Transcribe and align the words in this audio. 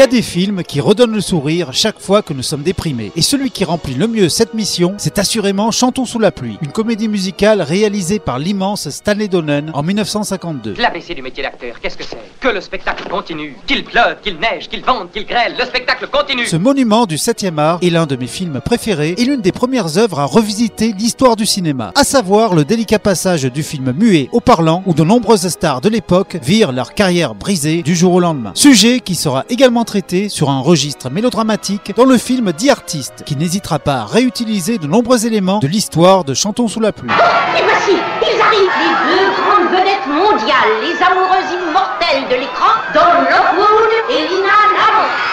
y 0.00 0.02
a 0.02 0.06
des 0.06 0.22
films 0.22 0.62
qui 0.62 0.80
redonnent 0.80 1.12
le 1.12 1.20
sourire 1.20 1.74
chaque 1.74 2.00
fois 2.00 2.22
que 2.22 2.32
nous 2.32 2.42
sommes 2.42 2.62
déprimés. 2.62 3.12
Et 3.16 3.20
celui 3.20 3.50
qui 3.50 3.66
remplit 3.66 3.92
le 3.92 4.06
mieux 4.06 4.30
cette 4.30 4.54
mission, 4.54 4.94
c'est 4.96 5.18
assurément 5.18 5.70
Chantons 5.70 6.06
sous 6.06 6.18
la 6.18 6.32
pluie, 6.32 6.56
une 6.62 6.72
comédie 6.72 7.06
musicale 7.06 7.60
réalisée 7.60 8.18
par 8.18 8.38
l'immense 8.38 8.88
Stanley 8.88 9.28
Donen 9.28 9.70
en 9.74 9.82
1952. 9.82 10.76
L'ABC 10.78 11.14
du 11.14 11.20
métier 11.20 11.42
d'acteur, 11.42 11.78
qu'est-ce 11.82 11.98
que 11.98 12.04
c'est? 12.04 12.16
Que 12.40 12.48
le 12.48 12.62
spectacle 12.62 13.10
continue. 13.10 13.54
Qu'il 13.66 13.84
pleuve, 13.84 14.16
qu'il 14.22 14.38
neige, 14.38 14.70
qu'il 14.70 14.82
vente, 14.82 15.12
qu'il 15.12 15.26
grêle, 15.26 15.54
le 15.58 15.66
spectacle 15.66 16.06
continue. 16.10 16.46
Ce 16.46 16.56
monument 16.56 17.04
du 17.04 17.16
7e 17.16 17.58
art 17.58 17.78
est 17.82 17.90
l'un 17.90 18.06
de 18.06 18.16
mes 18.16 18.26
films 18.26 18.62
préférés 18.64 19.16
et 19.18 19.24
l'une 19.26 19.42
des 19.42 19.52
premières 19.52 19.98
œuvres 19.98 20.20
à 20.20 20.24
revisiter 20.24 20.94
l'histoire 20.98 21.36
du 21.36 21.44
cinéma, 21.44 21.92
à 21.94 22.04
savoir 22.04 22.54
le 22.54 22.64
délicat 22.64 23.00
passage 23.00 23.42
du 23.42 23.62
film 23.62 23.92
muet 23.92 24.30
au 24.32 24.40
parlant 24.40 24.82
où 24.86 24.94
de 24.94 25.04
nombreuses 25.04 25.46
stars 25.48 25.82
de 25.82 25.90
l'époque 25.90 26.38
virent 26.42 26.72
leur 26.72 26.94
carrière 26.94 27.34
brisée 27.34 27.82
du 27.82 27.94
jour 27.94 28.14
au 28.14 28.20
lendemain. 28.20 28.52
Sujet 28.54 29.00
qui 29.00 29.14
sera 29.14 29.44
également 29.50 29.84
traité 29.90 30.28
sur 30.28 30.50
un 30.50 30.60
registre 30.60 31.10
mélodramatique 31.10 31.92
dans 31.96 32.04
le 32.04 32.16
film 32.16 32.52
The 32.52 32.68
Artist, 32.70 33.24
qui 33.26 33.34
n'hésitera 33.34 33.80
pas 33.80 34.02
à 34.02 34.04
réutiliser 34.04 34.78
de 34.78 34.86
nombreux 34.86 35.26
éléments 35.26 35.58
de 35.58 35.66
l'histoire 35.66 36.22
de 36.22 36.32
Chantons 36.32 36.68
sous 36.68 36.78
la 36.78 36.92
pluie. 36.92 37.10
Et 37.10 37.62
voici, 37.64 37.98
ils 38.22 38.40
arrivent, 38.40 38.70
les 38.78 38.94
deux 39.10 39.30
grandes 39.34 39.70
vedettes 39.72 40.06
mondiales, 40.06 40.78
les 40.80 40.94
amoureuses 41.02 41.50
immortelles 41.58 42.22
de 42.30 42.36
l'écran, 42.36 42.70
Don 42.94 43.22
Lockwood 43.32 43.90
et 44.10 44.28
Lina. 44.28 44.69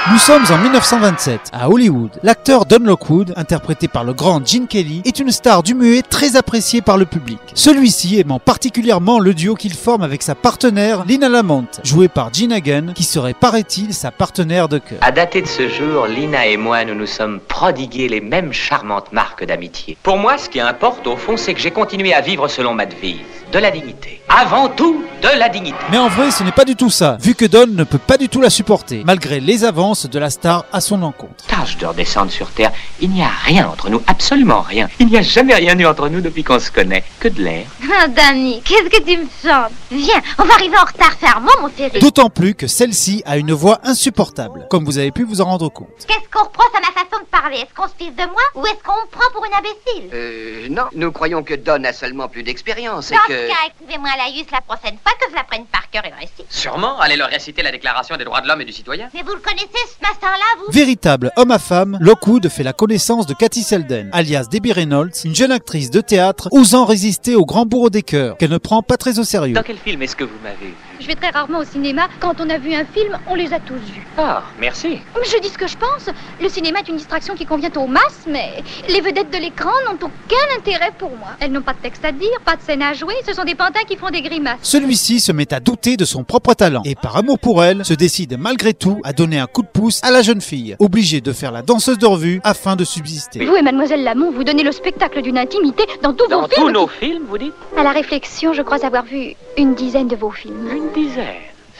Nous 0.09 0.19
sommes 0.19 0.45
en 0.51 0.57
1927 0.57 1.51
à 1.51 1.69
Hollywood. 1.69 2.11
L'acteur 2.23 2.65
Don 2.65 2.79
Lockwood, 2.79 3.33
interprété 3.35 3.89
par 3.89 4.05
le 4.05 4.13
grand 4.13 4.45
Gene 4.45 4.65
Kelly, 4.65 5.01
est 5.03 5.19
une 5.19 5.31
star 5.31 5.63
du 5.63 5.73
muet 5.73 6.01
très 6.01 6.37
appréciée 6.37 6.81
par 6.81 6.97
le 6.97 7.05
public. 7.05 7.39
Celui-ci 7.53 8.17
aimant 8.17 8.39
particulièrement 8.39 9.19
le 9.19 9.33
duo 9.33 9.55
qu'il 9.55 9.73
forme 9.73 10.03
avec 10.03 10.23
sa 10.23 10.33
partenaire 10.33 11.03
Lina 11.03 11.27
Lamont, 11.27 11.65
jouée 11.83 12.07
par 12.07 12.33
Gene 12.33 12.53
Hagen, 12.53 12.93
qui 12.95 13.03
serait, 13.03 13.33
paraît-il, 13.33 13.93
sa 13.93 14.11
partenaire 14.11 14.69
de 14.69 14.77
cœur. 14.77 14.99
À 15.01 15.11
dater 15.11 15.41
de 15.41 15.47
ce 15.47 15.67
jour, 15.67 16.07
Lina 16.07 16.47
et 16.47 16.55
moi, 16.55 16.85
nous 16.85 16.95
nous 16.95 17.05
sommes 17.05 17.41
prodigués 17.41 18.07
les 18.07 18.21
mêmes 18.21 18.53
charmantes 18.53 19.11
marques 19.11 19.43
d'amitié. 19.43 19.97
Pour 20.03 20.17
moi, 20.17 20.37
ce 20.37 20.47
qui 20.47 20.61
importe, 20.61 21.05
au 21.05 21.17
fond, 21.17 21.35
c'est 21.35 21.53
que 21.53 21.59
j'ai 21.59 21.71
continué 21.71 22.13
à 22.13 22.21
vivre 22.21 22.47
selon 22.47 22.73
ma 22.73 22.85
devise. 22.85 23.17
De 23.51 23.59
la 23.59 23.71
dignité. 23.71 24.21
Avant 24.39 24.69
tout, 24.69 25.03
de 25.23 25.39
la 25.39 25.49
dignité. 25.49 25.75
Mais 25.89 25.97
en 25.97 26.09
vrai, 26.09 26.29
ce 26.29 26.43
n'est 26.43 26.51
pas 26.51 26.63
du 26.63 26.75
tout 26.75 26.91
ça, 26.91 27.17
vu 27.19 27.33
que 27.33 27.45
Don 27.45 27.65
ne 27.65 27.83
peut 27.83 27.97
pas 27.97 28.17
du 28.17 28.29
tout 28.29 28.39
la 28.39 28.51
supporter, 28.51 29.01
malgré 29.03 29.39
les 29.39 29.63
avances 29.65 30.05
de 30.05 30.19
la 30.19 30.29
star 30.29 30.65
à 30.71 30.79
son 30.79 31.01
encontre. 31.01 31.43
Tâche 31.47 31.75
de 31.77 31.87
redescendre 31.87 32.31
sur 32.31 32.51
Terre. 32.51 32.71
Il 32.99 33.09
n'y 33.09 33.23
a 33.23 33.31
rien 33.45 33.67
entre 33.67 33.89
nous, 33.89 33.99
absolument 34.05 34.61
rien. 34.61 34.89
Il 34.99 35.07
n'y 35.07 35.17
a 35.17 35.23
jamais 35.23 35.55
rien 35.55 35.75
eu 35.79 35.87
entre 35.87 36.07
nous 36.09 36.21
depuis 36.21 36.43
qu'on 36.43 36.59
se 36.59 36.69
connaît. 36.69 37.03
Que 37.19 37.29
de 37.29 37.41
l'air. 37.41 37.65
Ah, 37.99 38.07
Danny, 38.07 38.61
qu'est-ce 38.63 38.89
que 38.89 39.01
tu 39.03 39.17
me 39.17 39.25
chantes 39.43 39.71
Viens, 39.89 40.21
on 40.37 40.43
va 40.43 40.53
arriver 40.53 40.77
en 40.77 40.85
retard 40.85 41.13
fermement, 41.19 41.51
mon 41.61 41.71
chéri. 41.75 41.99
D'autant 41.99 42.29
plus 42.29 42.53
que 42.53 42.67
celle-ci 42.67 43.23
a 43.25 43.37
une 43.37 43.53
voix 43.53 43.79
insupportable, 43.83 44.67
comme 44.69 44.85
vous 44.85 44.99
avez 44.99 45.09
pu 45.11 45.23
vous 45.23 45.41
en 45.41 45.45
rendre 45.45 45.69
compte. 45.69 45.87
Qu'est-ce 46.07 46.29
qu'on 46.31 46.43
reproche 46.45 46.75
à 46.75 46.79
ma 46.81 46.91
façon 46.93 47.23
de 47.23 47.27
parler? 47.31 47.57
Est-ce 47.57 47.73
qu'on 47.75 47.87
se 47.87 47.95
fiche 47.97 48.15
de 48.15 48.23
moi 48.29 48.43
ou 48.53 48.63
est-ce 48.67 48.83
qu'on 48.83 48.93
me 49.01 49.09
prend 49.09 49.31
pour 49.33 49.43
une 49.45 49.53
imbécile? 49.53 50.11
Euh, 50.13 50.67
non, 50.69 50.83
nous 50.95 51.11
croyons 51.11 51.41
que 51.41 51.55
Don 51.55 51.83
a 51.85 51.91
seulement 51.93 52.27
plus 52.27 52.43
d'expérience 52.43 53.09
et 53.11 53.15
Dans 53.15 53.21
que... 53.27 53.33
ce 53.33 53.47
cas, 53.47 53.55
écrivez-moi 53.81 54.09
la 54.15 54.26
juste 54.33 54.51
la 54.51 54.61
prochaine 54.61 54.97
fois 54.99 55.13
que 55.19 55.29
je 55.29 55.35
la 55.35 55.43
prenne 55.43 55.65
par 55.67 55.89
cœur 55.89 56.05
et 56.05 56.09
le 56.09 56.15
récit. 56.15 56.36
Sûrement, 56.49 56.97
allez 56.99 57.17
leur 57.17 57.29
réciter 57.29 57.61
la 57.61 57.71
déclaration 57.71 58.15
des 58.15 58.23
droits 58.23 58.39
de 58.41 58.47
l'homme 58.47 58.61
et 58.61 58.65
du 58.65 58.71
citoyen. 58.71 59.09
Mais 59.13 59.21
vous 59.21 59.33
le 59.33 59.39
connaissez, 59.39 59.67
ce 59.73 60.01
matin-là, 60.01 60.45
vous? 60.65 60.71
Véritable 60.71 61.31
homme 61.35 61.51
à 61.51 61.59
femme, 61.59 61.97
Lockwood 61.99 62.47
fait 62.47 62.63
la 62.63 62.73
connaissance 62.73 63.25
de 63.27 63.33
Cathy 63.33 63.63
Selden, 63.63 64.09
alias 64.13 64.47
Debbie 64.49 64.71
Reynolds, 64.71 65.11
une 65.25 65.35
jeune 65.35 65.51
actrice 65.51 65.91
de 65.91 65.99
théâtre 65.99 66.47
osant 66.51 66.85
résister 66.85 67.35
au 67.35 67.45
grand 67.45 67.65
bourreau 67.65 67.89
des 67.89 68.01
cœurs, 68.01 68.37
qu'elle 68.37 68.51
ne 68.51 68.57
prend 68.57 68.81
pas 68.81 68.95
très 68.95 69.19
au 69.19 69.23
sérieux. 69.23 69.55
Dans 69.55 69.63
quel 69.63 69.77
film 69.77 70.01
est-ce 70.01 70.15
que 70.15 70.23
vous 70.23 70.37
m'avez 70.41 70.67
vu? 70.67 70.73
Je 70.99 71.05
vais 71.05 71.15
très 71.15 71.29
rarement 71.29 71.59
au 71.59 71.63
cinéma. 71.63 72.07
Quand 72.19 72.33
on 72.39 72.49
a 72.49 72.57
vu 72.57 72.73
un 72.73 72.85
film, 72.85 73.19
on 73.27 73.35
les 73.35 73.53
a 73.53 73.59
tous 73.59 73.75
vus. 73.75 74.07
Ah, 74.17 74.41
merci. 74.59 74.99
Mais 75.15 75.25
Je 75.25 75.39
dis 75.41 75.49
ce 75.49 75.57
que 75.57 75.67
je 75.67 75.77
pense. 75.77 76.09
Le 76.41 76.49
cinéma 76.49 76.79
est 76.79 76.89
une 76.89 76.97
distraction 76.97 77.35
qui 77.35 77.45
convient 77.45 77.69
aux 77.75 77.85
masses, 77.85 78.25
mais 78.27 78.63
les 78.89 79.01
vedettes 79.01 79.31
de 79.31 79.37
l'écran 79.37 79.69
n'ont 79.85 79.97
aucun 80.01 80.57
intérêt 80.57 80.91
pour 80.97 81.11
moi. 81.11 81.29
Elles 81.39 81.51
n'ont 81.51 81.61
pas 81.61 81.73
de 81.73 81.79
texte 81.79 82.03
à 82.03 82.11
dire, 82.11 82.39
pas 82.43 82.55
de 82.55 82.61
scène 82.63 82.81
à 82.81 82.93
jouer. 82.93 83.13
Ce 83.27 83.33
sont 83.33 83.43
des 83.43 83.53
pantins 83.53 83.83
qui 83.87 83.95
font 83.95 84.09
des 84.09 84.21
grimaces. 84.23 84.57
Celui-ci 84.63 85.19
se 85.19 85.31
met 85.31 85.53
à 85.53 85.59
douter 85.59 85.97
de 85.97 86.05
son 86.05 86.23
propre 86.23 86.36
talent 86.55 86.81
et 86.85 86.95
par 86.95 87.17
amour 87.17 87.39
pour 87.39 87.63
elle, 87.63 87.83
se 87.85 87.93
décide 87.93 88.37
malgré 88.39 88.73
tout 88.73 88.99
à 89.03 89.13
donner 89.13 89.39
un 89.39 89.47
coup 89.47 89.61
de 89.61 89.67
pouce 89.67 89.99
à 90.03 90.11
la 90.11 90.21
jeune 90.21 90.41
fille, 90.41 90.75
obligée 90.79 91.21
de 91.21 91.31
faire 91.33 91.51
la 91.51 91.61
danseuse 91.61 91.97
de 91.97 92.05
revue 92.05 92.39
afin 92.43 92.75
de 92.75 92.83
subsister. 92.83 93.45
Vous 93.45 93.55
et 93.55 93.61
Mademoiselle 93.61 94.03
Lamont, 94.03 94.31
vous 94.31 94.43
donnez 94.43 94.63
le 94.63 94.71
spectacle 94.71 95.21
d'une 95.21 95.37
intimité 95.37 95.83
dans 96.03 96.13
tous 96.13 96.27
Dans 96.27 96.41
vos 96.41 96.47
tous 96.47 96.55
films. 96.61 96.71
nos 96.71 96.87
films, 96.87 97.23
vous 97.29 97.37
dites? 97.37 97.53
À 97.77 97.83
la 97.83 97.91
réflexion, 97.91 98.53
je 98.53 98.61
crois 98.61 98.83
avoir 98.85 99.03
vu 99.05 99.33
une 99.57 99.75
dizaine 99.75 100.07
de 100.07 100.15
vos 100.15 100.31
films. 100.31 100.67
Une 100.75 100.91
dizaine. 100.93 101.25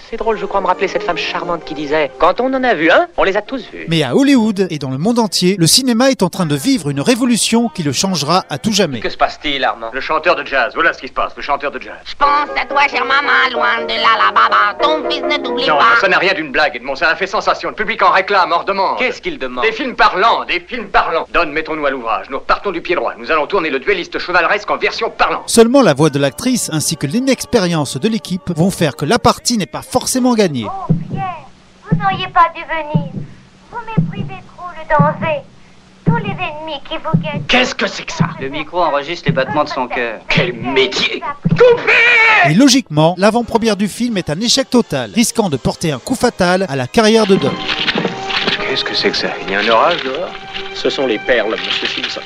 C'est 0.09 0.15
drôle, 0.15 0.37
je 0.37 0.45
crois 0.45 0.61
me 0.61 0.67
rappeler 0.67 0.87
cette 0.87 1.03
femme 1.03 1.17
charmante 1.17 1.65
qui 1.65 1.73
disait 1.73 2.09
Quand 2.17 2.39
on 2.39 2.53
en 2.53 2.63
a 2.63 2.73
vu 2.73 2.89
un, 2.89 3.07
on 3.17 3.23
les 3.23 3.35
a 3.35 3.41
tous 3.41 3.61
vus. 3.73 3.85
Mais 3.89 4.03
à 4.03 4.15
Hollywood 4.15 4.67
et 4.69 4.79
dans 4.79 4.89
le 4.89 4.97
monde 4.97 5.19
entier, 5.19 5.57
le 5.59 5.67
cinéma 5.67 6.11
est 6.11 6.23
en 6.23 6.29
train 6.29 6.45
de 6.45 6.55
vivre 6.55 6.89
une 6.89 7.01
révolution 7.01 7.67
qui 7.67 7.83
le 7.83 7.91
changera 7.91 8.45
à 8.49 8.57
tout 8.57 8.71
jamais. 8.71 9.01
Que 9.01 9.09
se 9.09 9.17
passe-t-il, 9.17 9.61
Armand? 9.65 9.89
Le 9.91 9.99
chanteur 9.99 10.37
de 10.37 10.45
jazz, 10.45 10.71
voilà 10.75 10.93
ce 10.93 10.99
qui 11.01 11.09
se 11.09 11.13
passe, 11.13 11.33
le 11.35 11.41
chanteur 11.41 11.71
de 11.71 11.81
jazz. 11.81 11.97
Je 12.05 12.15
pense 12.15 12.27
à 12.57 12.65
toi, 12.65 12.87
chère 12.89 13.03
maman, 13.03 13.51
loin 13.51 13.83
de 13.83 13.89
là, 13.89 14.15
là, 14.17 14.31
baba. 14.33 14.77
Ton 14.81 15.09
fils 15.09 15.23
ne 15.23 15.43
t'oublie 15.43 15.67
Non, 15.67 15.77
pas. 15.77 15.99
ça 15.99 16.07
n'a 16.07 16.19
rien 16.19 16.33
d'une 16.33 16.51
blague, 16.53 16.77
Edmond, 16.77 16.95
ça 16.95 17.09
a 17.09 17.15
fait 17.17 17.27
sensation. 17.27 17.67
Le 17.69 17.75
public 17.75 18.01
en 18.01 18.11
réclame, 18.11 18.53
en 18.53 18.59
redemande. 18.59 18.97
Qu'est-ce 18.99 19.21
qu'il 19.21 19.37
demande? 19.37 19.65
Des 19.65 19.73
films 19.73 19.95
parlants, 19.97 20.45
des 20.45 20.61
films 20.61 20.87
parlants. 20.87 21.27
Donne, 21.33 21.51
mettons-nous 21.51 21.85
à 21.85 21.89
l'ouvrage. 21.89 22.27
Nous 22.29 22.37
repartons 22.39 22.71
du 22.71 22.79
pied 22.79 22.95
droit. 22.95 23.11
Nous 23.17 23.29
allons 23.29 23.45
tourner 23.45 23.69
le 23.69 23.79
duelliste 23.79 24.19
chevaleresque 24.19 24.71
en 24.71 24.77
version 24.77 25.09
parlante. 25.09 25.49
Seulement 25.49 25.81
la 25.81 25.93
voix 25.93 26.09
de 26.09 26.19
l'actrice 26.19 26.69
ainsi 26.71 26.95
que 26.95 27.07
l'inexpérience 27.07 27.97
de 27.97 28.07
l'équipe 28.07 28.49
vont 28.55 28.71
faire 28.71 28.95
que 28.95 29.03
la 29.03 29.19
partie 29.19 29.57
n'est 29.57 29.65
pas 29.65 29.81
forcément. 29.99 30.31
Oh, 30.31 30.35
Pierre, 30.35 31.47
vous 31.89 31.97
n'auriez 31.97 32.27
pas 32.27 32.51
dû 32.55 32.61
venir. 32.61 33.11
Vous 33.71 33.79
méprisez 33.87 34.41
trop 34.55 34.67
le 34.77 34.83
danger. 34.87 35.41
Tous 36.05 36.17
les 36.17 36.29
ennemis 36.31 36.79
qui 36.87 36.95
vous 36.97 37.19
guettent. 37.19 37.47
Qu'est-ce 37.47 37.73
que 37.75 37.87
c'est 37.87 38.03
que 38.03 38.13
ça 38.13 38.29
Le 38.39 38.49
micro 38.49 38.81
enregistre 38.81 39.25
les 39.27 39.33
battements 39.33 39.63
de 39.63 39.69
son 39.69 39.87
cœur. 39.87 40.19
Quel 40.29 40.53
métier 40.53 41.21
Et 42.47 42.53
logiquement, 42.53 43.15
l'avant-première 43.17 43.75
du 43.75 43.87
film 43.87 44.17
est 44.17 44.29
un 44.29 44.39
échec 44.39 44.69
total, 44.69 45.11
risquant 45.13 45.49
de 45.49 45.57
porter 45.57 45.91
un 45.91 45.99
coup 45.99 46.15
fatal 46.15 46.65
à 46.69 46.75
la 46.75 46.87
carrière 46.87 47.25
de 47.25 47.35
Don. 47.35 47.51
Qu'est-ce 48.69 48.83
que 48.83 48.93
c'est 48.93 49.09
que 49.09 49.17
ça? 49.17 49.29
Il 49.47 49.51
y 49.51 49.55
a 49.55 49.59
un 49.59 49.67
orage 49.69 50.03
dehors? 50.03 50.29
Ce 50.75 50.89
sont 50.89 51.07
les 51.07 51.17
perles, 51.17 51.55
monsieur 51.65 51.87
Simpson. 51.87 52.21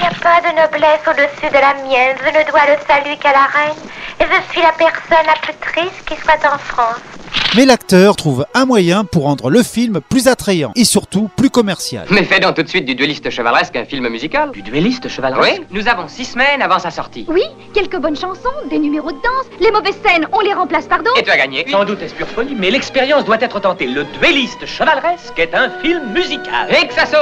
Il 0.00 0.04
n'y 0.04 0.08
a 0.08 0.18
pas 0.22 0.40
de 0.40 0.56
noblesse 0.56 1.06
au-dessus 1.06 1.50
de 1.52 1.60
la 1.60 1.74
mienne. 1.74 2.16
Je 2.24 2.30
ne 2.30 2.50
dois 2.50 2.64
le 2.64 2.78
salut 2.88 3.18
qu'à 3.18 3.32
la 3.32 3.44
reine. 3.52 3.76
Et 4.18 4.24
je 4.24 4.50
suis 4.50 4.62
la 4.62 4.72
personne 4.72 5.26
la 5.26 5.34
plus 5.42 5.52
triste 5.60 6.02
qui 6.06 6.16
soit 6.16 6.42
en 6.50 6.56
France. 6.56 7.09
Mais 7.56 7.64
l'acteur 7.66 8.14
trouve 8.14 8.46
un 8.54 8.64
moyen 8.64 9.04
pour 9.04 9.24
rendre 9.24 9.50
le 9.50 9.62
film 9.64 10.00
plus 10.08 10.28
attrayant 10.28 10.70
et 10.76 10.84
surtout 10.84 11.28
plus 11.36 11.50
commercial. 11.50 12.06
Mais 12.10 12.22
fais 12.22 12.38
donc 12.38 12.54
tout 12.54 12.62
de 12.62 12.68
suite 12.68 12.84
du 12.84 12.94
duelliste 12.94 13.28
chevaleresque 13.30 13.74
un 13.74 13.84
film 13.84 14.08
musical. 14.08 14.52
Du 14.52 14.62
duelliste 14.62 15.08
chevaleresque 15.08 15.60
Oui, 15.60 15.66
nous 15.72 15.88
avons 15.88 16.06
six 16.06 16.24
semaines 16.26 16.62
avant 16.62 16.78
sa 16.78 16.90
sortie. 16.92 17.24
Oui, 17.28 17.42
quelques 17.74 17.96
bonnes 17.98 18.16
chansons, 18.16 18.48
des 18.70 18.78
numéros 18.78 19.10
de 19.10 19.16
danse. 19.16 19.46
Les 19.60 19.72
mauvaises 19.72 19.96
scènes, 20.04 20.28
on 20.32 20.40
les 20.40 20.52
remplace 20.52 20.86
par 20.86 20.98
d'autres. 20.98 21.18
Et 21.18 21.24
tu 21.24 21.30
as 21.30 21.36
gagné. 21.36 21.66
Sans 21.68 21.84
doute 21.84 22.00
est-ce 22.02 22.14
pure 22.14 22.28
folie, 22.28 22.54
mais 22.56 22.70
l'expérience 22.70 23.24
doit 23.24 23.40
être 23.40 23.58
tentée. 23.58 23.86
Le 23.88 24.04
duelliste 24.20 24.64
chevaleresque 24.66 25.38
est 25.38 25.54
un 25.54 25.70
film 25.82 26.12
musical. 26.12 26.68
Et 26.70 26.86
que 26.86 26.94
ça 26.94 27.06
sonne 27.06 27.20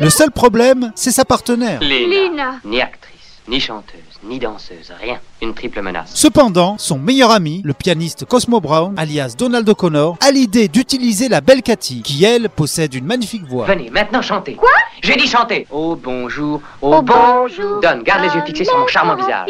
Le 0.00 0.10
seul 0.10 0.30
problème, 0.30 0.92
c'est 0.94 1.10
sa 1.10 1.24
partenaire. 1.24 1.80
Lina. 1.80 2.06
Lina. 2.28 2.50
Ni 2.64 2.80
actrice, 2.80 3.15
ni 3.48 3.60
chanteuse, 3.60 4.00
ni 4.24 4.38
danseuse, 4.38 4.92
rien. 5.00 5.18
Une 5.40 5.54
triple 5.54 5.80
menace. 5.80 6.10
Cependant, 6.14 6.76
son 6.78 6.98
meilleur 6.98 7.30
ami, 7.30 7.62
le 7.64 7.74
pianiste 7.74 8.24
Cosmo 8.24 8.60
Brown, 8.60 8.94
alias 8.98 9.34
Donald 9.38 9.68
O'Connor, 9.68 10.16
a 10.20 10.30
l'idée 10.30 10.68
d'utiliser 10.68 11.28
la 11.28 11.40
belle 11.40 11.62
Cathy, 11.62 12.02
qui 12.02 12.24
elle 12.24 12.48
possède 12.48 12.94
une 12.94 13.04
magnifique 13.04 13.44
voix. 13.44 13.66
Venez, 13.66 13.90
maintenant 13.90 14.22
chantez. 14.22 14.54
Quoi? 14.54 14.68
J'ai 15.02 15.16
dit 15.16 15.26
chanter. 15.26 15.66
Oh 15.70 15.96
bonjour, 15.96 16.60
oh, 16.82 16.94
Au 16.94 17.02
bonjour. 17.02 17.80
Donne, 17.80 18.02
garde 18.02 18.22
les 18.22 18.34
yeux 18.34 18.44
fixés 18.44 18.64
sur 18.64 18.78
mon 18.78 18.86
charmant 18.86 19.14
visage. 19.14 19.48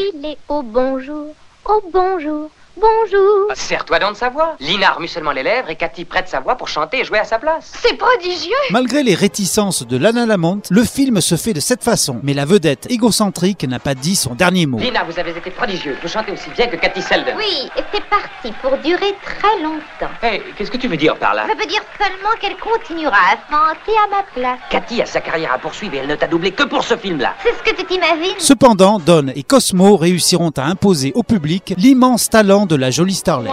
Au 0.49 0.63
bonjour. 0.63 1.29
Au 1.65 1.83
bonjour. 1.93 2.51
Bonjour. 2.79 3.47
Ah, 3.51 3.55
Serre-toi 3.55 3.99
donc 4.01 4.13
de 4.13 4.17
sa 4.19 4.29
voix. 4.29 4.55
Lina 4.61 4.91
remue 4.91 5.09
seulement 5.09 5.33
les 5.33 5.43
lèvres 5.43 5.71
et 5.71 5.77
Cathy 5.77 6.05
prête 6.05 6.29
sa 6.29 6.41
voix 6.41 6.57
pour 6.57 6.69
chanter 6.69 7.01
et 7.01 7.05
jouer 7.05 7.19
à 7.19 7.25
sa 7.25 7.39
place. 7.39 7.73
C'est 7.83 7.97
prodigieux. 7.97 8.53
Malgré 8.71 9.03
les 9.03 9.15
réticences 9.15 9.87
de 9.87 9.97
Lana 9.97 10.27
Lamont, 10.27 10.61
le 10.69 10.85
film 10.85 11.23
se 11.23 11.37
fait 11.37 11.55
de 11.55 11.61
cette 11.61 11.83
façon. 11.83 12.21
Mais 12.23 12.35
la 12.35 12.45
vedette 12.45 12.87
égocentrique 12.91 13.65
n'a 13.65 13.79
pas 13.79 13.95
dit 13.95 14.15
son 14.15 14.35
dernier 14.35 14.67
mot. 14.67 14.77
Lina, 14.79 15.05
vous 15.05 15.19
avez 15.19 15.31
été 15.31 15.51
prodigieuse. 15.51 15.97
Vous 16.03 16.09
chantez 16.09 16.33
aussi 16.33 16.51
bien 16.51 16.67
que 16.67 16.77
Cathy 16.77 17.01
Selden. 17.01 17.35
Oui, 17.39 17.71
et 17.79 17.83
c'est 17.95 18.05
parti 18.05 18.53
pour 18.61 18.77
durer 18.79 19.15
très 19.25 19.63
longtemps. 19.63 20.13
Hé, 20.23 20.43
qu'est-ce 20.59 20.71
que 20.71 20.77
tu 20.77 20.89
veux 20.89 20.99
dire 20.99 21.17
par 21.17 21.33
là? 21.33 21.47
Ça 21.49 21.55
veut 21.55 21.67
dire 21.67 21.83
seulement 21.99 22.35
qu'elle 22.39 22.57
continuera 22.59 23.17
à 23.17 23.37
chanter 23.51 23.93
à 24.05 24.11
ma 24.11 24.23
place. 24.35 24.59
Cathy 24.69 25.01
a 25.01 25.07
sa 25.07 25.23
carrière 25.23 25.55
à 25.55 25.59
poursuivre 25.59 25.95
et 25.95 25.99
elle 25.99 26.09
ne 26.09 26.15
t'a 26.17 26.27
doublé 26.27 26.51
que 26.53 26.65
pour 26.65 26.85
ce 26.85 26.95
film-là. 26.99 27.37
C'est 27.43 27.55
ce 27.57 27.63
que 27.71 27.75
tu 27.75 27.87
t'imagines 27.87 28.35
Cependant, 28.39 28.99
Don 28.99 29.29
et 29.35 29.43
Cosmo 29.45 29.97
réussiront 29.97 30.53
à 30.59 30.65
imposer 30.65 31.13
au 31.15 31.23
public 31.23 31.73
l'immense 31.79 32.29
talent 32.29 32.66
de 32.67 32.77
la 32.77 32.91
jolie 32.91 33.15
starlet. 33.15 33.51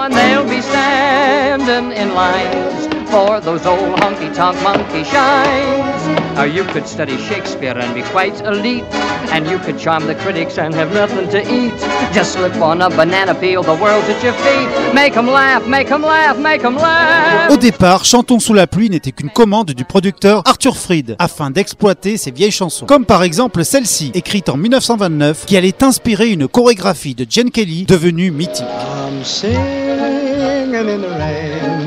For 3.14 3.40
those 3.42 3.64
old 3.68 4.00
honky-tonk 4.00 4.60
monkey 4.64 5.04
shines. 5.04 6.02
Now 6.36 6.46
you 6.46 6.64
could 6.64 6.88
study 6.88 7.16
Shakespeare 7.20 7.78
and 7.78 7.94
be 7.94 8.02
quite 8.02 8.42
elite, 8.42 8.86
and 9.32 9.48
you 9.48 9.60
could 9.60 9.78
charm 9.78 10.08
the 10.08 10.16
critics 10.16 10.58
and 10.58 10.74
have 10.74 10.92
nothing 10.96 11.30
to 11.30 11.40
eat. 11.40 11.74
Just 12.12 12.34
slip 12.34 12.60
on 12.60 12.82
a 12.82 12.90
banana 12.90 13.36
peel, 13.36 13.62
the 13.62 13.76
world's 13.76 14.10
at 14.10 14.24
your 14.24 14.34
feet. 14.34 14.68
Make 14.96 15.16
'em 15.16 15.28
laugh, 15.28 15.64
make 15.68 15.92
'em 15.92 16.02
laugh, 16.02 16.40
make 16.40 16.64
'em 16.66 16.76
laugh. 16.76 17.52
Au 17.52 17.58
départ, 17.58 18.04
Chantons 18.04 18.40
sous 18.40 18.56
la 18.56 18.66
pluie 18.66 18.90
n'était 18.90 19.12
qu'une 19.12 19.30
commande 19.30 19.74
du 19.74 19.86
producteur 19.86 20.42
Arthur 20.46 20.76
Fried 20.76 21.16
afin 21.20 21.52
d'exploiter 21.52 22.18
ses 22.18 22.32
vieilles 22.32 22.50
chansons. 22.50 22.88
Comme 22.88 23.06
par 23.06 23.22
exemple 23.22 23.64
celle-ci, 23.64 24.10
écrite 24.16 24.50
en 24.50 24.58
1929, 24.58 25.46
qui 25.46 25.56
allait 25.56 25.84
inspirer 25.84 26.32
une 26.32 26.48
chorégraphie 26.48 27.14
de 27.14 27.28
Jen 27.30 27.52
Kelly 27.52 27.86
devenue 27.86 28.32
mythique. 28.32 28.66
I'm 28.66 29.24
singing 29.24 30.74
in 30.74 31.02
the 31.02 31.10
rain, 31.20 31.83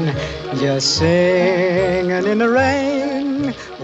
just 0.59 0.97
singing 0.97 2.27
in 2.27 2.39
the 2.39 2.49
rain. 2.49 2.96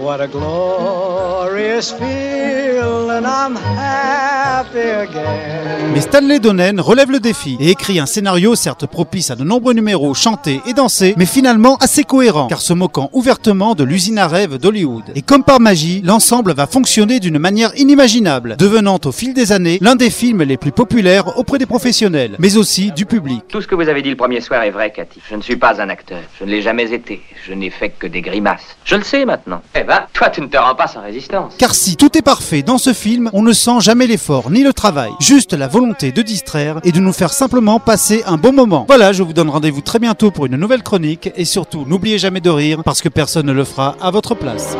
What 0.03 0.19
a 0.19 0.27
glorious 0.27 1.93
feeling, 1.93 3.23
I'm 3.23 3.55
happy 3.55 4.79
again. 4.79 5.63
Mais 5.93 6.01
Stanley 6.01 6.39
Donen 6.39 6.81
relève 6.81 7.11
le 7.11 7.19
défi 7.19 7.55
et 7.59 7.69
écrit 7.69 7.99
un 7.99 8.07
scénario 8.07 8.55
certes 8.55 8.87
propice 8.87 9.29
à 9.29 9.35
de 9.35 9.43
nombreux 9.43 9.73
numéros 9.73 10.15
chantés 10.15 10.59
et 10.65 10.73
dansés, 10.73 11.13
mais 11.17 11.27
finalement 11.27 11.77
assez 11.77 12.03
cohérent, 12.03 12.47
car 12.47 12.61
se 12.61 12.73
moquant 12.73 13.11
ouvertement 13.13 13.75
de 13.75 13.83
l'usine 13.83 14.17
à 14.17 14.27
rêve 14.27 14.57
d'Hollywood. 14.57 15.03
Et 15.15 15.21
comme 15.21 15.43
par 15.43 15.59
magie, 15.59 16.01
l'ensemble 16.03 16.53
va 16.53 16.65
fonctionner 16.65 17.19
d'une 17.19 17.37
manière 17.37 17.71
inimaginable, 17.77 18.57
devenant 18.57 18.99
au 19.05 19.11
fil 19.11 19.35
des 19.35 19.51
années 19.51 19.77
l'un 19.81 19.95
des 19.95 20.09
films 20.09 20.41
les 20.41 20.57
plus 20.57 20.71
populaires 20.71 21.37
auprès 21.37 21.59
des 21.59 21.67
professionnels, 21.67 22.35
mais 22.39 22.57
aussi 22.57 22.91
du 22.91 23.05
public. 23.05 23.43
Tout 23.47 23.61
ce 23.61 23.67
que 23.67 23.75
vous 23.75 23.87
avez 23.87 24.01
dit 24.01 24.09
le 24.09 24.15
premier 24.15 24.41
soir 24.41 24.63
est 24.63 24.71
vrai, 24.71 24.91
Cathy. 24.91 25.21
Je 25.29 25.35
ne 25.35 25.41
suis 25.41 25.57
pas 25.57 25.79
un 25.79 25.89
acteur. 25.89 26.19
Je 26.39 26.45
ne 26.45 26.49
l'ai 26.49 26.63
jamais 26.63 26.91
été. 26.91 27.21
Je 27.47 27.53
n'ai 27.53 27.69
fait 27.69 27.89
que 27.89 28.07
des 28.07 28.21
grimaces. 28.21 28.77
Je 28.83 28.95
le 28.95 29.03
sais 29.03 29.25
maintenant. 29.25 29.61
Eh 29.75 29.83
ben, 29.83 29.92
toi, 30.13 30.29
tu 30.29 30.41
ne 30.41 30.47
te 30.47 30.57
rends 30.57 30.75
pas 30.75 30.87
sans 30.87 31.01
résistance. 31.01 31.53
Car 31.57 31.73
si 31.75 31.95
tout 31.95 32.17
est 32.17 32.21
parfait 32.21 32.61
dans 32.61 32.77
ce 32.77 32.93
film, 32.93 33.29
on 33.33 33.41
ne 33.41 33.53
sent 33.53 33.79
jamais 33.79 34.07
l'effort 34.07 34.49
ni 34.51 34.63
le 34.63 34.73
travail, 34.73 35.11
juste 35.19 35.53
la 35.53 35.67
volonté 35.67 36.11
de 36.11 36.21
distraire 36.21 36.79
et 36.83 36.91
de 36.91 36.99
nous 36.99 37.13
faire 37.13 37.33
simplement 37.33 37.79
passer 37.79 38.23
un 38.25 38.37
bon 38.37 38.53
moment. 38.53 38.85
Voilà, 38.87 39.13
je 39.13 39.23
vous 39.23 39.33
donne 39.33 39.49
rendez-vous 39.49 39.81
très 39.81 39.99
bientôt 39.99 40.31
pour 40.31 40.45
une 40.45 40.57
nouvelle 40.57 40.83
chronique 40.83 41.31
et 41.35 41.45
surtout 41.45 41.85
n'oubliez 41.87 42.17
jamais 42.17 42.41
de 42.41 42.49
rire 42.49 42.81
parce 42.83 43.01
que 43.01 43.09
personne 43.09 43.45
ne 43.45 43.53
le 43.53 43.63
fera 43.63 43.95
à 44.01 44.11
votre 44.11 44.35
place. 44.35 44.75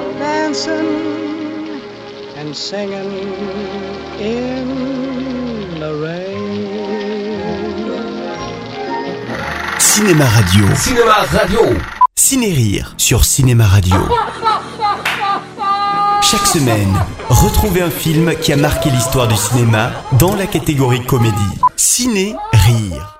Cinéma 9.79 10.25
Radio. 10.25 10.65
Cinéma 10.75 11.13
Radio. 11.31 11.59
Ciné-Rire 12.15 12.95
sur 12.97 13.25
Cinéma 13.25 13.67
Radio. 13.67 13.95
Chaque 16.23 16.47
semaine, 16.47 16.93
retrouvez 17.29 17.81
un 17.81 17.89
film 17.89 18.33
qui 18.41 18.53
a 18.53 18.55
marqué 18.55 18.89
l'histoire 18.89 19.27
du 19.27 19.35
cinéma 19.35 19.91
dans 20.13 20.35
la 20.35 20.47
catégorie 20.47 21.05
comédie. 21.05 21.59
Ciné-Rire. 21.75 23.19